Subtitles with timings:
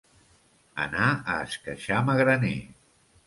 [0.85, 2.57] Anar a esqueixar magraner.